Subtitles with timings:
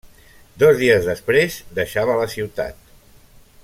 [0.63, 2.85] Dos dies després, deixava la ciutat.